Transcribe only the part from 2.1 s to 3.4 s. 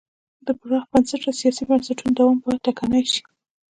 دوام به ټکنی شي.